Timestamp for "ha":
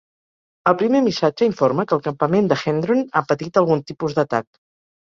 3.11-3.25